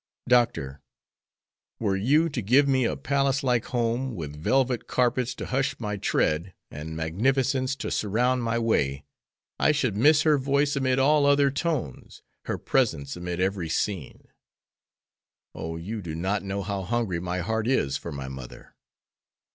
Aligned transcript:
Doctor, 0.27 0.81
were 1.79 1.95
you 1.95 2.27
to 2.27 2.41
give 2.41 2.67
me 2.67 2.85
a 2.85 2.97
palace 2.97 3.43
like 3.43 3.65
home, 3.65 4.15
with 4.15 4.35
velvet 4.35 4.87
carpets 4.87 5.35
to 5.35 5.45
hush 5.45 5.75
my 5.77 5.95
tread, 5.95 6.55
and 6.71 6.97
magnificence 6.97 7.75
to 7.75 7.91
surround 7.91 8.41
my 8.41 8.57
way, 8.57 9.03
I 9.59 9.71
should 9.71 9.95
miss 9.95 10.23
her 10.23 10.39
voice 10.39 10.75
amid 10.75 10.97
all 10.97 11.27
other 11.27 11.51
tones, 11.51 12.23
her 12.45 12.57
presence 12.57 13.15
amid 13.15 13.39
every 13.39 13.69
scene. 13.69 14.29
Oh, 15.53 15.77
you 15.77 16.01
do 16.01 16.15
not 16.15 16.41
know 16.41 16.63
how 16.63 16.81
hungry 16.81 17.19
my 17.19 17.37
heart 17.41 17.67
is 17.67 17.95
for 17.95 18.11
my 18.11 18.27
mother! 18.27 18.73